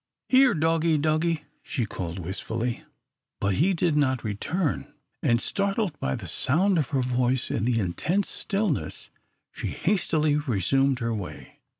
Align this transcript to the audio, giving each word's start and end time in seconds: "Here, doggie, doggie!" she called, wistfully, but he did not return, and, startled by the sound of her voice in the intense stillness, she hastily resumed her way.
"Here, 0.29 0.55
doggie, 0.55 0.97
doggie!" 0.97 1.43
she 1.61 1.85
called, 1.85 2.17
wistfully, 2.17 2.81
but 3.39 3.53
he 3.53 3.75
did 3.75 3.95
not 3.95 4.23
return, 4.23 4.91
and, 5.21 5.39
startled 5.39 5.99
by 5.99 6.15
the 6.15 6.27
sound 6.27 6.79
of 6.79 6.89
her 6.89 7.03
voice 7.03 7.51
in 7.51 7.65
the 7.65 7.79
intense 7.79 8.27
stillness, 8.27 9.11
she 9.51 9.67
hastily 9.67 10.37
resumed 10.37 10.97
her 10.97 11.13
way. 11.13 11.59